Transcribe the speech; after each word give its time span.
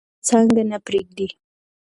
پاڼه 0.03 0.11
خپله 0.13 0.25
څانګه 0.27 0.63
نه 0.71 0.77
پرېږدي. 0.85 1.27